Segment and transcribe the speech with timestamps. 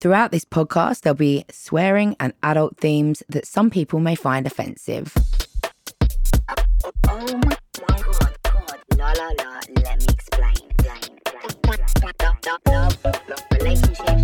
[0.00, 5.12] Throughout this podcast, there'll be swearing and adult themes that some people may find offensive.
[7.08, 7.56] Oh my,
[7.88, 10.54] my god, god, la la la, let me explain.
[11.66, 14.18] Love, love, love, love, relationships.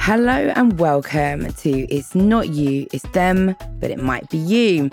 [0.00, 4.90] Hello and welcome to It's Not You, It's Them, but It Might Be You.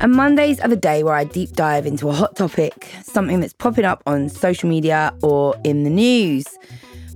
[0.00, 3.52] And Mondays are the day where I deep dive into a hot topic, something that's
[3.52, 6.46] popping up on social media or in the news.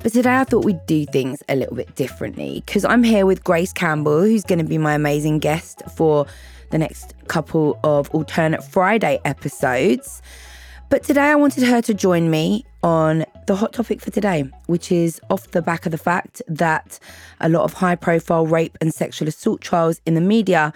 [0.02, 3.45] But today I thought we'd do things a little bit differently because I'm here with
[3.45, 6.27] Grace Campbell, who's going to be my amazing guest for
[6.70, 10.20] the next couple of alternate Friday episodes.
[10.88, 14.91] But today I wanted her to join me on the hot topic for today, which
[14.91, 16.98] is off the back of the fact that
[17.41, 20.72] a lot of high profile rape and sexual assault trials in the media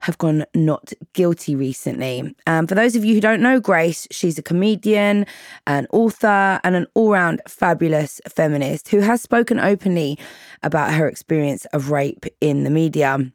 [0.00, 2.34] have gone not guilty recently.
[2.46, 5.26] Um, for those of you who don't know Grace, she's a comedian,
[5.66, 10.18] an author, and an all round fabulous feminist who has spoken openly
[10.62, 13.30] about her experience of rape in the media.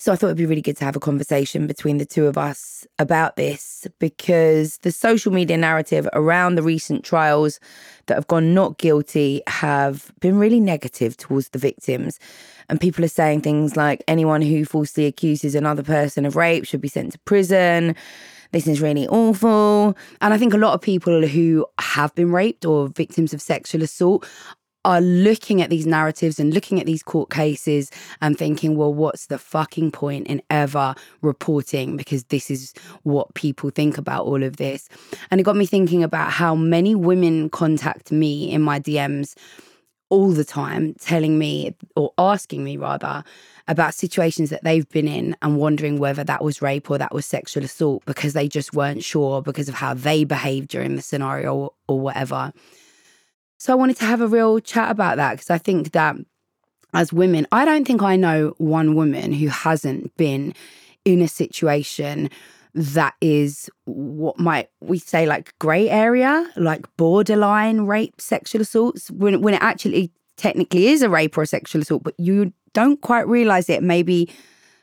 [0.00, 2.38] So I thought it'd be really good to have a conversation between the two of
[2.38, 7.58] us about this because the social media narrative around the recent trials
[8.06, 12.20] that have gone not guilty have been really negative towards the victims.
[12.68, 16.80] And people are saying things like anyone who falsely accuses another person of rape should
[16.80, 17.96] be sent to prison.
[18.52, 19.96] This is really awful.
[20.20, 23.82] And I think a lot of people who have been raped or victims of sexual
[23.82, 24.26] assault
[24.84, 27.90] are looking at these narratives and looking at these court cases
[28.20, 31.96] and thinking, well, what's the fucking point in ever reporting?
[31.96, 34.88] Because this is what people think about all of this.
[35.30, 39.34] And it got me thinking about how many women contact me in my DMs
[40.10, 43.22] all the time, telling me or asking me rather
[43.66, 47.26] about situations that they've been in and wondering whether that was rape or that was
[47.26, 51.74] sexual assault because they just weren't sure because of how they behaved during the scenario
[51.86, 52.52] or, whatever.
[53.58, 56.16] So I wanted to have a real chat about that because I think that
[56.94, 60.54] as women, I don't think I know one woman who hasn't been
[61.04, 62.30] in a situation
[62.74, 69.42] that is what might we say like grey area, like borderline rape, sexual assaults, when
[69.42, 73.26] when it actually technically is a rape or a sexual assault, but you don't quite
[73.26, 74.30] realize it maybe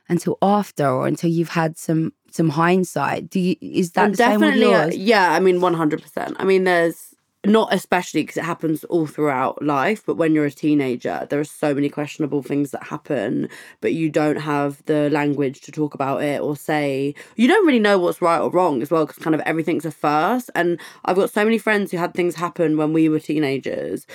[0.10, 3.30] until after or until you've had some some hindsight.
[3.30, 5.32] Do you is that And the same with definitely, uh, yeah.
[5.32, 6.36] I mean, one hundred percent.
[6.40, 7.15] I mean, there's
[7.46, 11.44] not especially because it happens all throughout life, but when you're a teenager, there are
[11.44, 13.50] so many questionable things that happen,
[13.82, 17.80] but you don't have the language to talk about it or say you don't really
[17.80, 20.50] know what's right or wrong as well, because kind of everything's a first.
[20.56, 24.06] And I've got so many friends who had things happen when we were teenagers.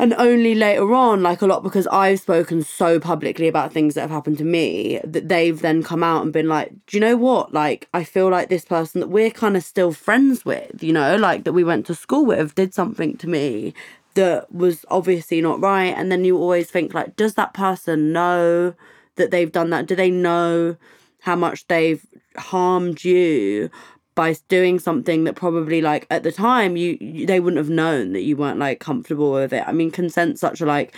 [0.00, 4.00] And only later on, like a lot because I've spoken so publicly about things that
[4.00, 7.18] have happened to me, that they've then come out and been like, do you know
[7.18, 7.52] what?
[7.52, 11.16] Like, I feel like this person that we're kind of still friends with, you know,
[11.16, 13.74] like that we went to school with did something to me
[14.14, 15.94] that was obviously not right.
[15.94, 18.74] And then you always think, like, does that person know
[19.16, 19.84] that they've done that?
[19.84, 20.76] Do they know
[21.20, 22.06] how much they've
[22.38, 23.70] harmed you?
[24.14, 28.12] By doing something that probably like at the time you, you they wouldn't have known
[28.12, 29.64] that you weren't like comfortable with it.
[29.66, 30.94] I mean, consent's such a like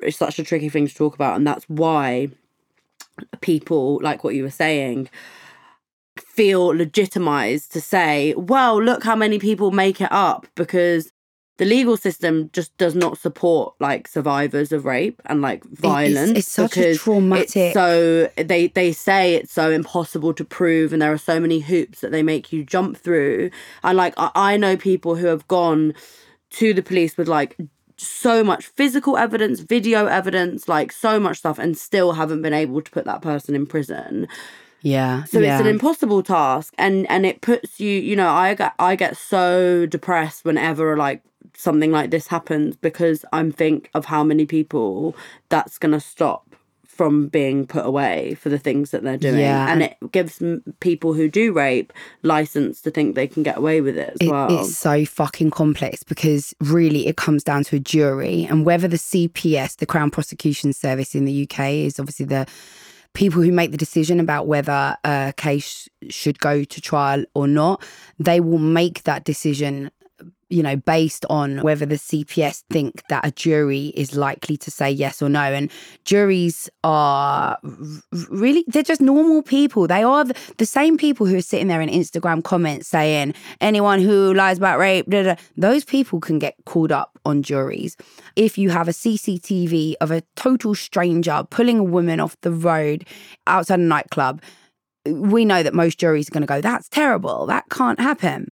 [0.00, 2.28] it's such a tricky thing to talk about, and that's why
[3.40, 5.08] people like what you were saying
[6.18, 11.12] feel legitimized to say, well, look how many people make it up because
[11.56, 16.32] the legal system just does not support like survivors of rape and like violence.
[16.32, 21.00] it's such a traumatic- It's so they they say it's so impossible to prove, and
[21.00, 23.50] there are so many hoops that they make you jump through.
[23.84, 25.94] And like I, I know people who have gone
[26.50, 27.56] to the police with like
[27.96, 32.82] so much physical evidence, video evidence, like so much stuff, and still haven't been able
[32.82, 34.26] to put that person in prison.
[34.82, 35.24] Yeah.
[35.24, 35.54] So yeah.
[35.54, 37.90] it's an impossible task, and and it puts you.
[37.90, 41.22] You know, I get I get so depressed whenever like
[41.56, 45.14] something like this happens because I'm think of how many people
[45.48, 46.48] that's gonna stop
[46.86, 49.66] from being put away for the things that they're doing, Yeah.
[49.68, 50.40] and it gives
[50.78, 54.30] people who do rape license to think they can get away with it as It-
[54.30, 54.60] well.
[54.60, 58.96] It's so fucking complex because really it comes down to a jury and whether the
[58.96, 62.46] CPS, the Crown Prosecution Service in the UK, is obviously the
[63.12, 67.82] people who make the decision about whether a case should go to trial or not.
[68.20, 69.90] They will make that decision
[70.54, 74.88] you know, based on whether the CPS think that a jury is likely to say
[74.88, 75.40] yes or no.
[75.40, 75.68] And
[76.04, 77.58] juries are
[78.30, 79.88] really, they're just normal people.
[79.88, 84.32] They are the, same people who are sitting there in Instagram comments saying, anyone who
[84.32, 87.96] lies about rape, da, da, those people can get called up on juries.
[88.34, 93.06] If you have a CCTV of a total stranger pulling a woman off the road
[93.46, 94.40] outside a nightclub,
[95.06, 98.48] we know that most juries are going to go, that's terrible, that can't happen.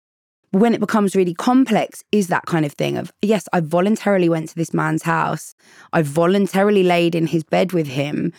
[0.52, 4.50] When it becomes really complex, is that kind of thing of, yes, I voluntarily went
[4.50, 5.54] to this man's house,
[5.94, 8.34] I voluntarily laid in his bed with him.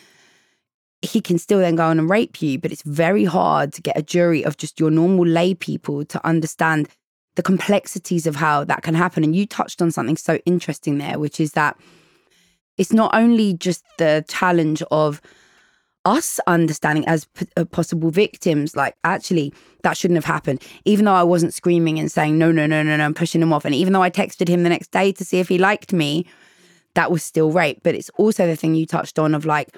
[1.01, 3.98] He can still then go on and rape you, but it's very hard to get
[3.98, 6.88] a jury of just your normal lay people to understand
[7.36, 9.24] the complexities of how that can happen.
[9.24, 11.77] And you touched on something so interesting there, which is that
[12.77, 15.19] it's not only just the challenge of
[16.06, 19.51] us understanding as p- uh, possible victims, like actually
[19.83, 20.62] that shouldn't have happened.
[20.85, 23.53] Even though I wasn't screaming and saying no, no, no, no, no, I'm pushing him
[23.53, 25.94] off, and even though I texted him the next day to see if he liked
[25.94, 26.25] me,
[26.95, 27.81] that was still rape.
[27.83, 29.77] But it's also the thing you touched on of like,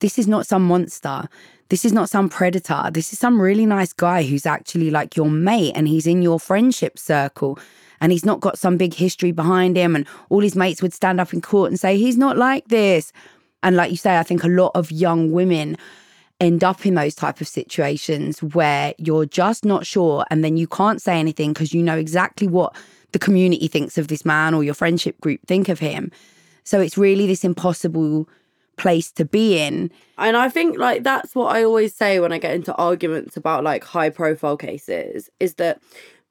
[0.00, 1.28] this is not some monster.
[1.68, 2.90] This is not some predator.
[2.92, 6.38] This is some really nice guy who's actually like your mate and he's in your
[6.38, 7.58] friendship circle
[8.00, 9.96] and he's not got some big history behind him.
[9.96, 13.12] And all his mates would stand up in court and say, he's not like this.
[13.62, 15.76] And like you say, I think a lot of young women
[16.40, 20.66] end up in those type of situations where you're just not sure and then you
[20.66, 22.76] can't say anything because you know exactly what
[23.12, 26.10] the community thinks of this man or your friendship group think of him.
[26.64, 28.28] So it's really this impossible
[28.76, 29.90] place to be in.
[30.18, 33.64] And I think like that's what I always say when I get into arguments about
[33.64, 35.80] like high profile cases is that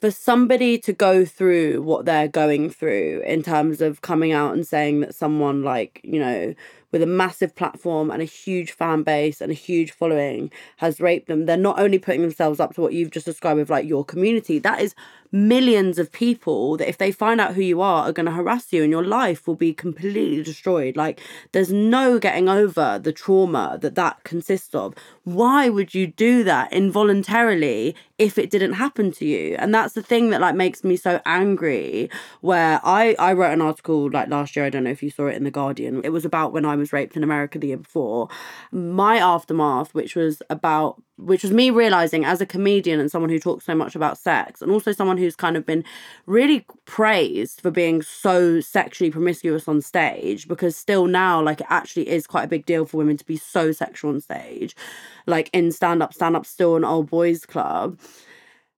[0.01, 4.67] for somebody to go through what they're going through in terms of coming out and
[4.67, 6.53] saying that someone like, you know,
[6.91, 11.27] with a massive platform and a huge fan base and a huge following has raped
[11.27, 14.05] them, they're not only putting themselves up to what you've just described with like your
[14.05, 14.95] community, that is
[15.35, 18.71] millions of people that if they find out who you are are going to harass
[18.71, 20.95] you and your life will be completely destroyed.
[20.95, 21.19] Like
[21.51, 24.95] there's no getting over the trauma that that consists of.
[25.23, 29.57] Why would you do that involuntarily if it didn't happen to you?
[29.59, 32.09] And that's the thing that like makes me so angry
[32.39, 35.27] where i i wrote an article like last year i don't know if you saw
[35.27, 36.01] it in the guardian.
[36.05, 38.29] It was about when i was raped in america the year before.
[38.71, 43.39] My aftermath which was about which was me realizing as a comedian and someone who
[43.39, 45.83] talks so much about sex and also someone who's kind of been
[46.25, 52.07] really praised for being so sexually promiscuous on stage because still now like it actually
[52.09, 54.75] is quite a big deal for women to be so sexual on stage
[55.25, 57.99] like in stand up stand up still an old boys club.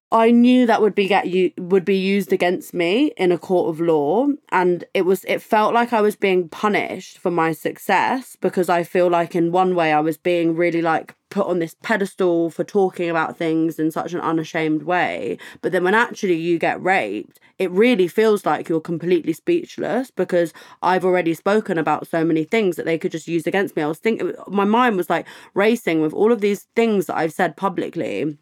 [0.09, 3.69] I knew that would be get you would be used against me in a court
[3.69, 8.37] of law and it was it felt like I was being punished for my success
[8.39, 11.75] because I feel like in one way I was being really like put on this
[11.83, 15.37] pedestal for talking about things in such an unashamed way.
[15.61, 20.53] But then when actually you get raped it really feels like you're completely speechless because
[20.81, 23.83] I've already spoken about so many things that they could just use against me.
[23.83, 27.33] I was thinking my mind was like racing with all of these things that I've
[27.33, 28.37] said publicly.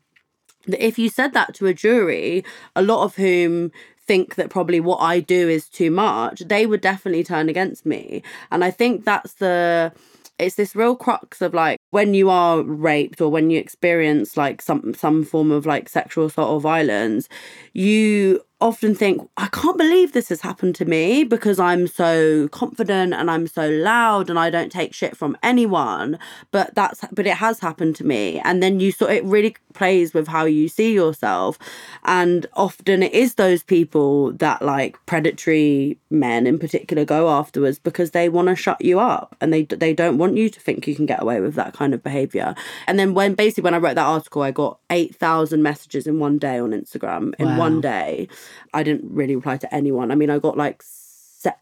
[0.67, 2.43] That if you said that to a jury,
[2.75, 3.71] a lot of whom
[4.05, 8.21] think that probably what I do is too much, they would definitely turn against me.
[8.51, 9.93] And I think that's the
[10.37, 14.61] it's this real crux of like when you are raped or when you experience like
[14.61, 17.29] some some form of like sexual assault or violence
[17.71, 23.13] you often think i can't believe this has happened to me because i'm so confident
[23.13, 26.17] and i'm so loud and i don't take shit from anyone.
[26.51, 28.39] But that's but it has happened to me.
[28.43, 31.57] And then you sort it really plays with how you see yourself.
[32.05, 38.11] And often it is those people that like predatory men in particular go afterwards because
[38.11, 40.95] they want to shut you up and they they don't want you to think you
[40.95, 42.55] can get away with that kind of behavior.
[42.87, 46.37] And then when basically when i wrote that article i got 8000 messages in one
[46.37, 47.59] day on instagram in Wow.
[47.59, 48.27] one day
[48.73, 50.81] i didn't really reply to anyone i mean i got like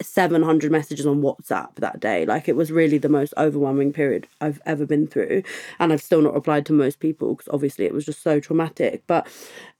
[0.02, 2.24] 700 messages on WhatsApp that day.
[2.24, 5.42] Like it was really the most overwhelming period I've ever been through.
[5.78, 9.02] And I've still not replied to most people because obviously it was just so traumatic.
[9.06, 9.26] But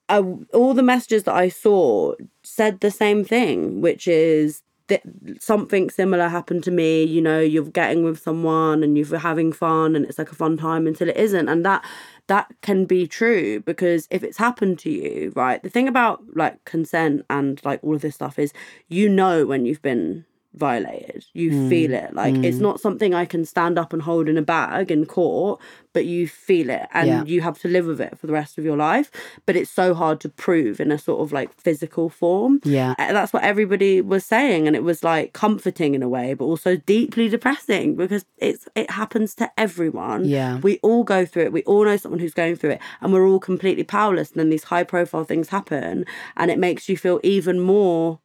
[0.09, 0.23] uh,
[0.53, 5.03] all the messages that I saw said the same thing, which is that
[5.41, 7.05] something similar happened to me.
[7.05, 10.59] You know, you're getting with someone and you're having fun and it's like a fun
[10.59, 11.49] time until it isn't.
[11.49, 11.85] And that
[12.26, 15.62] that can be true because if it's happened to you, right?
[15.62, 18.52] The thing about like consent and like all of this stuff is
[18.88, 20.25] you know when you've been
[20.55, 21.25] violated.
[21.33, 21.69] You hmm.
[21.69, 22.15] feel it.
[22.15, 22.63] Like it's hmm.
[22.63, 25.61] not something I can stand up and hold in a bag in court,
[25.93, 27.25] but you feel it and Yeah.
[27.25, 29.11] you have to live with it for the rest of your life.
[29.47, 32.61] But it's so hard to prove in a sort of like physical form.
[32.65, 32.95] Yeah.
[32.99, 36.77] That's what everybody was saying and it was like comforting in a way but also
[36.77, 40.59] deeply depressing because it's it happens to everyone Yeah.
[40.59, 43.27] we all go through it we all know someone who's going through it and we're
[43.27, 46.05] all completely powerless and then these high profile things happen
[46.37, 48.21] and it makes you feel even more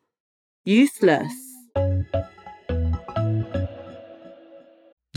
[0.66, 1.49] useless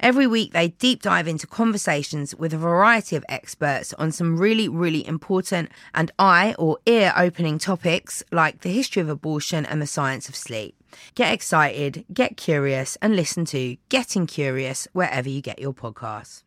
[0.00, 4.68] Every week, they deep dive into conversations with a variety of experts on some really,
[4.68, 9.86] really important and eye or ear opening topics like the history of abortion and the
[9.86, 10.76] science of sleep.
[11.16, 16.44] Get excited, get curious, and listen to Getting Curious wherever you get your podcasts.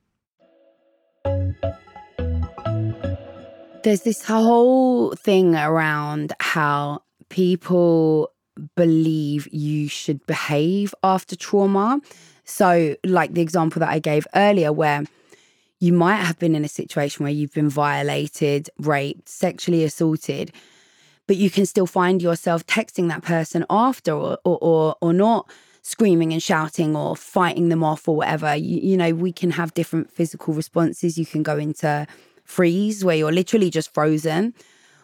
[3.83, 8.31] There's this whole thing around how people
[8.75, 11.99] believe you should behave after trauma.
[12.45, 15.03] So, like the example that I gave earlier, where
[15.79, 20.51] you might have been in a situation where you've been violated, raped, sexually assaulted,
[21.27, 25.49] but you can still find yourself texting that person after or, or, or, or not
[25.81, 28.55] screaming and shouting or fighting them off or whatever.
[28.55, 31.17] You, you know, we can have different physical responses.
[31.17, 32.05] You can go into
[32.43, 34.53] freeze where you're literally just frozen.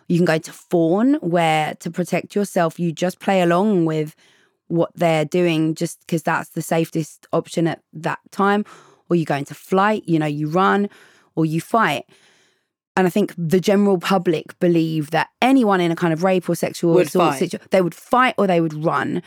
[0.07, 4.15] You can go to fawn where to protect yourself, you just play along with
[4.67, 8.65] what they're doing just because that's the safest option at that time.
[9.09, 10.89] Or you go into flight, you know, you run
[11.35, 12.05] or you fight.
[12.97, 16.55] And I think the general public believe that anyone in a kind of rape or
[16.55, 19.21] sexual Would assault situation, they would fight or they would run.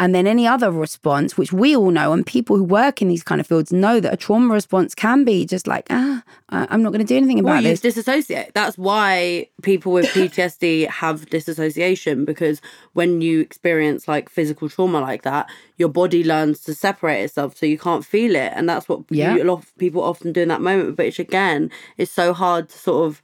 [0.00, 3.22] And then any other response, which we all know, and people who work in these
[3.22, 6.90] kind of fields know that a trauma response can be just like, ah, I'm not
[6.92, 7.80] going to do anything Well, about you this.
[7.82, 8.52] disassociate.
[8.54, 12.62] That's why people with PTSD have disassociation because
[12.94, 17.66] when you experience like physical trauma like that, your body learns to separate itself so
[17.66, 18.52] you can't feel it.
[18.56, 19.34] And that's what Yeah.
[19.34, 20.96] you- a lot of people often do in that moment.
[20.96, 23.20] But it's again, it's so hard to sort of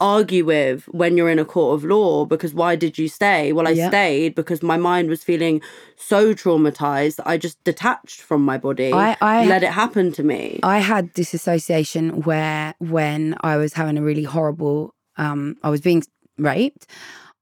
[0.00, 3.52] argue with when you're in a court of law because why did you stay?
[3.52, 3.88] Well, I Yeah.
[3.88, 5.60] stayed because my mind was feeling
[5.96, 10.22] so traumatized that I just detached from my body, I- I- let it happen to
[10.22, 10.60] me.
[10.62, 16.02] I had disassociation where when I was having a really horrible um I was being
[16.38, 16.86] raped,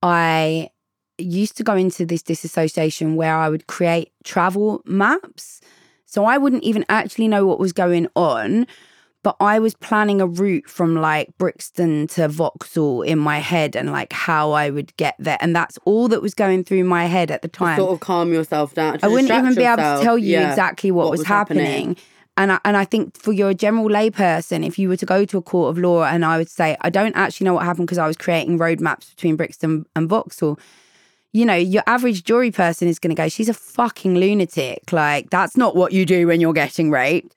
[0.02, 0.70] I
[1.18, 5.60] used to go into this disassociation where I would create travel maps.
[6.06, 8.66] So I wouldn't even actually know what was going on,
[9.28, 13.92] but I was planning a route from like Brixton to Vauxhall in my head and
[13.92, 15.36] like how I would get there.
[15.42, 17.76] And that's all that was going through my head at the time.
[17.76, 18.98] sort of calm yourself down.
[19.02, 21.98] I wouldn't even be able to tell you Yeah, exactly what, was, happening.
[22.38, 25.36] And I, and I think for your general layperson, if you were to go to
[25.36, 27.98] a court of law and I would say, I don't actually know what happened because
[27.98, 30.58] I was creating roadmaps between Brixton and Vauxhall,
[31.34, 34.90] you know, your average jury person is going to go, she's a fucking lunatic.
[34.90, 37.34] Like, that's not what you do when you're getting raped.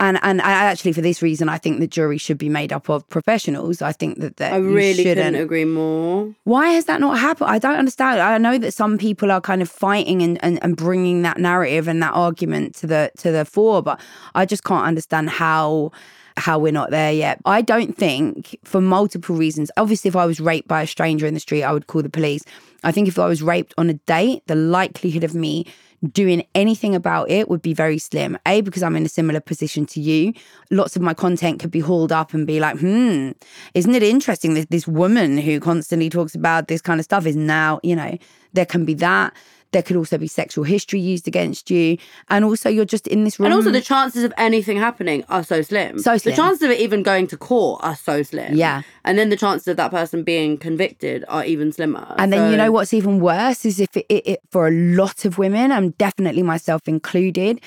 [0.00, 2.88] And and I actually, for this reason, I think the jury should be made up
[2.88, 3.82] of professionals.
[3.82, 5.26] I think that, that I you really shouldn't.
[5.26, 6.34] couldn't agree more.
[6.44, 7.50] Why has that not happened?
[7.50, 8.18] I don't understand.
[8.18, 11.86] I know that some people are kind of fighting and, and, and bringing that narrative
[11.86, 14.00] and that argument to the to the fore, but
[14.34, 15.92] I just can't understand how
[16.38, 17.38] how we're not there yet.
[17.44, 19.70] I don't think for multiple reasons.
[19.76, 22.08] Obviously, if I was raped by a stranger in the street, I would call the
[22.08, 22.42] police.
[22.82, 25.66] I think if I was raped on a date, the likelihood of me
[26.12, 28.38] doing anything about it would be very slim.
[28.46, 30.32] A, because I'm in a similar position to you.
[30.70, 33.32] Lots of my content could be hauled up and be like, hmm,
[33.74, 37.36] isn't it interesting that this woman who constantly talks about this kind of stuff is
[37.36, 38.16] now, you know,
[38.52, 39.34] there can be that.
[39.72, 41.96] There could also be sexual history used against you.
[42.28, 43.46] And also, you're just in this room.
[43.46, 45.98] And also, the chances of anything happening are so slim.
[46.00, 46.32] So slim.
[46.32, 48.56] The chances of it even going to court are so slim.
[48.56, 48.82] Yeah.
[49.04, 52.14] And then the chances of that person being convicted are even slimmer.
[52.18, 55.24] And then you know what's even worse is if it, it, it for a lot
[55.24, 57.60] of women, and definitely myself included,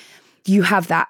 [0.46, 1.08] you have that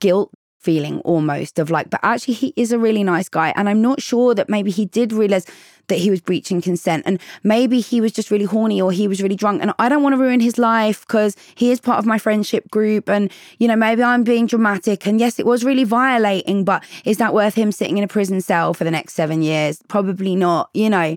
[0.00, 3.52] guilt feeling almost of like, but actually he is a really nice guy.
[3.56, 5.46] And I'm not sure that maybe he did realize
[5.88, 7.02] that he was breaching consent.
[7.06, 9.62] And maybe he was just really horny or he was really drunk.
[9.62, 12.70] And I don't want to ruin his life because he is part of my friendship
[12.70, 13.08] group.
[13.08, 15.06] And, you know, maybe I'm being dramatic.
[15.06, 18.42] And yes, it was really violating, but is that worth him sitting in a prison
[18.42, 19.82] cell for the next seven years?
[19.88, 20.68] Probably not.
[20.74, 21.16] You know,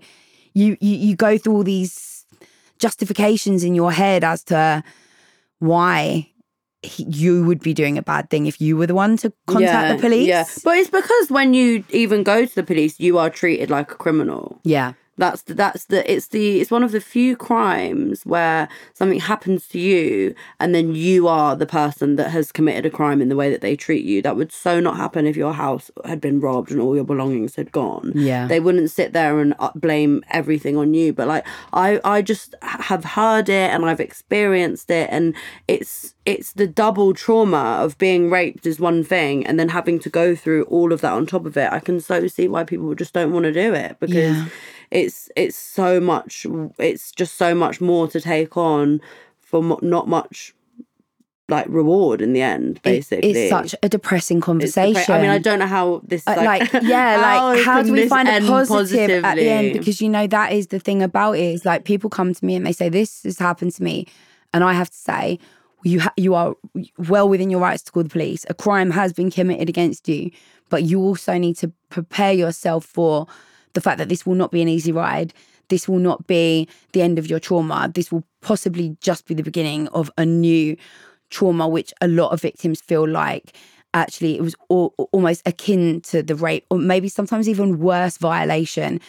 [0.53, 2.25] you you, you go through all these
[2.79, 4.83] justifications in your head as to
[5.59, 6.29] why
[6.97, 10.01] you would be doing a bad thing if you were the one to contact the
[10.01, 10.27] police.
[10.27, 10.45] Yeah.
[10.63, 13.95] But it's because when you even go to the police, you are treated like a
[13.95, 14.59] criminal.
[14.63, 14.93] yeah.
[15.17, 19.67] That's the, that's the it's the it's one of the few crimes where something happens
[19.67, 23.35] to you and then you are the person that has committed a crime in the
[23.35, 24.23] way that they treat you.
[24.23, 27.55] That would so not happen if your house had been robbed and all your belongings
[27.55, 28.11] had gone.
[28.15, 28.47] Yeah.
[28.47, 32.55] They wouldn't sit there and uh, blame everything on you, but like I I just
[32.61, 35.35] have heard it and I've experienced it and
[35.67, 40.09] it's it's the double trauma of being raped is one thing and then having to
[40.09, 41.71] go through all of that on top of it.
[41.71, 44.45] I can so see why people just don't want to do it because Yeah.
[44.93, 46.45] It's it's so much
[46.77, 49.01] it's just so much more to take on
[49.39, 50.53] for not much
[51.49, 54.93] like reward in the end basically it's such a depressing conversation.
[54.93, 57.91] depra- I mean, I don't know how this Uh, like, like, yeah, like how do
[57.91, 59.73] we find a positive at the end?
[59.73, 62.55] Because you know that is the thing about it is like people come to me
[62.55, 64.07] and they say this has happened to me,
[64.53, 65.37] and I have to say
[65.83, 66.55] you ha- you are
[66.97, 68.45] well within your rights to call the police.
[68.49, 70.31] A crime has been committed against you,
[70.69, 73.27] but you also need to prepare yourself for
[73.73, 75.33] the fact that this will not be an easy ride.
[75.69, 77.91] This will not be the end of your trauma.
[77.93, 80.77] This will possibly just be the beginning of a new
[81.29, 83.55] trauma, which a lot of victims feel like
[83.93, 88.99] actually it was al- almost akin to the rape, or maybe sometimes even worse violation.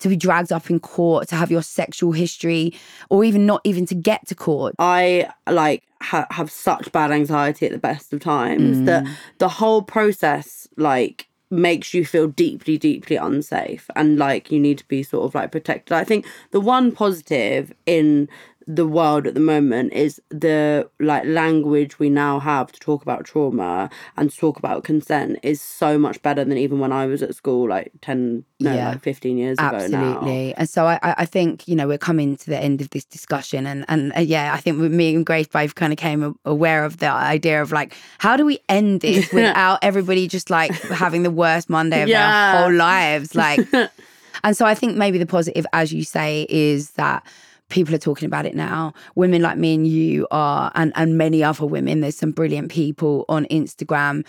[0.00, 2.74] To be dragged up in court, to have your sexual history,
[3.08, 4.74] or even not even to get to court.
[4.78, 9.14] I like ha- have such bad anxiety at the best of times that mm.
[9.38, 14.88] the whole process like makes you feel deeply deeply unsafe and like you need to
[14.88, 15.96] be sort of like protected.
[15.96, 18.28] I think the one positive in
[18.66, 23.24] the world at the moment is the like language we now have to talk about
[23.26, 27.22] trauma and to talk about consent is so much better than even when I was
[27.22, 28.88] at school like 10 no Yeah.
[28.90, 29.76] like 15 years ago now.
[29.76, 30.54] Absolutely.
[30.54, 33.66] And so I, I think, you know, we're coming to the end of this discussion.
[33.66, 36.84] And, and uh, yeah, I think with me and Grace both kind of came aware
[36.86, 41.22] of the idea of like, how do we end this without everybody just like having
[41.22, 42.52] the worst Monday of Yeah.
[42.52, 43.34] their whole lives?
[43.34, 43.60] Like,
[44.42, 47.26] and so I think maybe the positive, as you say, is that
[47.68, 48.92] people are talking about it now.
[49.14, 53.24] Women like me and you are, and, and many other women, there's some brilliant people
[53.28, 54.24] on Instagram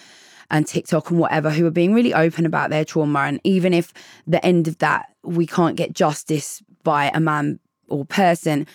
[0.52, 3.20] and TikTok and whatever who are being really open about their trauma.
[3.20, 3.94] And even if
[4.28, 8.68] the end of that, we can't get justice by a man or person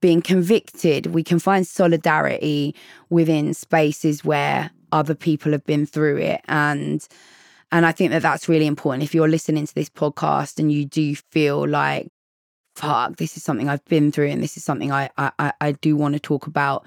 [0.00, 2.74] being convicted, we can find solidarity
[3.10, 6.40] within spaces where other people have been through it.
[6.48, 7.06] And
[7.72, 9.04] and I think that that's really important.
[9.04, 12.10] If you're listening to this podcast and you do feel like,
[12.74, 15.96] fuck, this is something I've been through and this is something I I, I- do
[15.96, 16.84] want to talk about,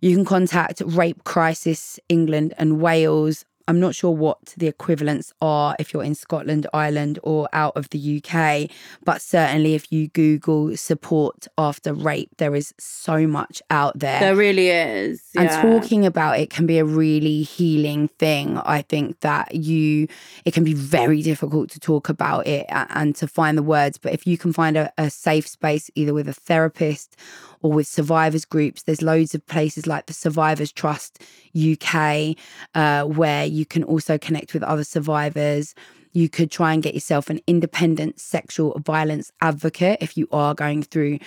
[0.00, 3.44] you can contact Rape Crisis England and Wales.
[3.66, 7.88] I'm not sure what the equivalents are if you're in Scotland, Ireland, or out of
[7.90, 8.70] the UK,
[9.04, 14.20] but certainly if you Google support after rape, there is so much out there.
[14.20, 15.22] There really is.
[15.36, 18.58] And talking about it can be a really healing thing.
[18.58, 20.08] I think that you,
[20.44, 23.96] it can be very difficult to talk about it and to find the words.
[23.96, 27.16] But if you can find a, a safe space, either with a therapist
[27.64, 31.22] or with survivors groups, there's loads of places like the Survivors Trust
[31.56, 32.36] UK
[32.74, 35.74] uh, where you can also connect with other survivors.
[36.12, 40.82] You could try and get yourself an independent sexual violence advocate if you are going
[40.82, 41.20] through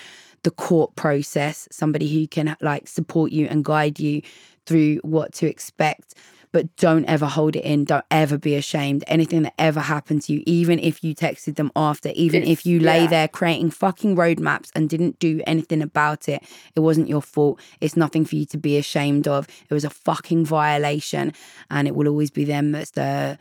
[0.43, 4.21] the court process, somebody who can like support you and guide you
[4.67, 6.13] through what to expect.
[6.53, 7.83] But don't ever hold it in.
[7.86, 9.03] Don't ever be ashamed.
[9.07, 12.65] Anything that ever happened to you, even if you texted them after, even It's- if
[12.65, 13.07] you lay yeah.
[13.07, 16.41] there creating fucking roadmaps and didn't do anything about it,
[16.75, 17.60] it wasn't your fault.
[17.81, 19.47] It's nothing for you to be ashamed of.
[19.69, 21.33] It was a fucking violation,
[21.69, 23.38] and it will always be them that's the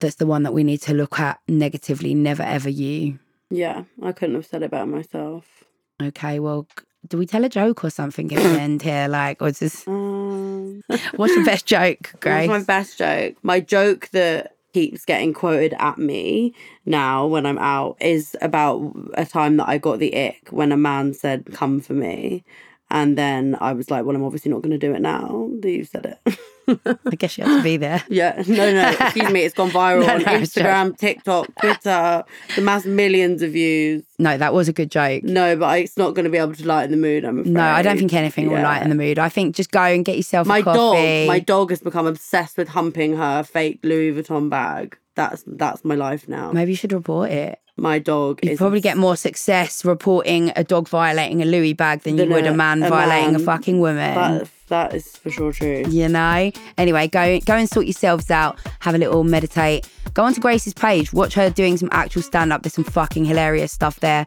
[0.00, 2.14] that's the one that we need to look at negatively.
[2.14, 3.18] Never ever you.
[3.50, 5.64] Yeah, I couldn't have said it better myself.
[6.02, 6.66] Okay, well,
[7.08, 9.08] do we tell a joke or something at the end here?
[9.08, 10.82] Like, or this, Um,
[11.16, 12.48] what's your best joke, Grace?
[12.48, 13.36] What's my best joke?
[13.42, 16.54] My joke that keeps getting quoted at me
[16.86, 20.76] now when I'm out is about a time that I got the ick when a
[20.76, 22.44] man said, Come for me.
[22.92, 25.70] And then I was like, Well, I'm obviously not going to do it now that
[25.70, 26.38] you said it.
[26.68, 28.00] I guess you have to be there.
[28.08, 29.40] yeah, no, no, excuse me.
[29.42, 32.22] It's gone viral No, on no, Instagram, TikTok, Twitter,
[32.54, 34.04] the mass millions of views.
[34.20, 35.24] No, that was a good joke.
[35.24, 37.52] No, but I- it's not going to be able to lighten the mood, I'm afraid.
[37.54, 39.18] No, I don't think anything will lighten the mood.
[39.18, 40.76] I think just go and get yourself my a coffee.
[41.24, 45.84] dog my dog has become obsessed with humping her fake louis vuitton bag that's that's
[45.84, 47.58] my life now Maybe you should report it.
[47.80, 52.02] My dog You is probably get more success reporting a dog violating a Louis bag
[52.02, 54.14] than you would a a- man a violating a fucking woman.
[54.14, 56.50] that, that is for sure true you know.
[56.78, 58.58] Anyway, go go and sort yourselves out.
[58.80, 59.88] Have a little meditate.
[60.14, 61.12] Go onto Grace's page.
[61.12, 62.62] Watch her doing some actual stand up.
[62.62, 64.24] There's some fucking hilarious stuff there.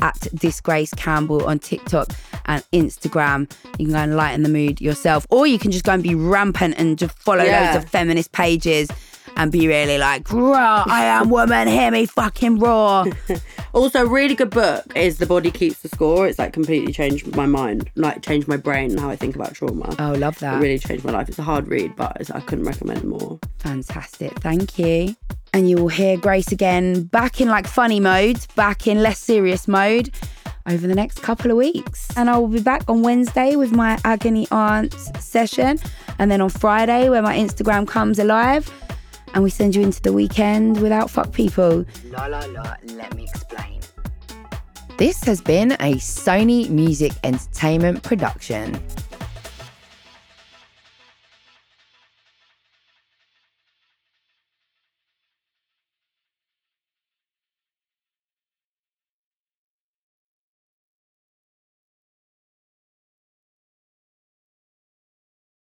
[0.00, 2.08] At Disgrace Campbell on TikTok
[2.46, 3.50] and Instagram.
[3.78, 6.14] You can go and lighten the mood yourself, or you can just go and be
[6.14, 7.72] rampant and just follow Yeah.
[7.72, 8.88] loads of feminist pages
[9.36, 13.06] and be really like, roar, I am woman, hear me fucking roar.
[13.74, 16.28] Also, really good book is The Body Keeps the Score.
[16.28, 19.52] It's like completely changed my mind, like changed my brain and how I think about
[19.52, 19.92] trauma.
[19.98, 20.58] Oh, love that.
[20.58, 21.28] It really changed my life.
[21.28, 23.40] It's a hard read, but I couldn't recommend more.
[23.58, 24.38] Fantastic.
[24.38, 25.16] Thank you.
[25.52, 29.66] And you will hear Grace again back in like funny mode, back in less serious
[29.66, 30.14] mode
[30.66, 32.16] over the next couple of weeks.
[32.16, 35.80] And I will be back on Wednesday with my Agony aunt session.
[36.20, 38.72] And then on Friday, where my Instagram comes alive
[39.34, 41.84] and we send you into the weekend without fuck people.
[42.06, 43.80] La la la, let me explain.
[44.96, 48.80] This has been a Sony Music Entertainment production.